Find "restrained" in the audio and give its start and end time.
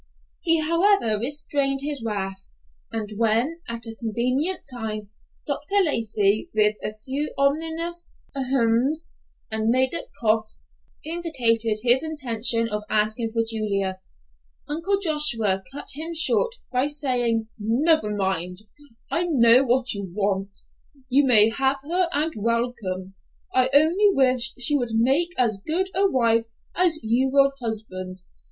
1.19-1.81